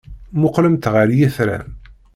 Mmuqqlemt 0.33 0.85
ɣer 0.93 1.07
yitran. 1.17 1.67